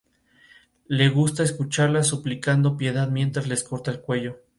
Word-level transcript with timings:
Le 0.87 1.09
gusta 1.11 1.43
escucharlas 1.43 2.07
suplicando 2.07 2.75
piedad 2.75 3.07
mientras 3.09 3.47
les 3.47 3.61
corta 3.63 3.91
el 3.91 4.01
cuello. 4.01 4.39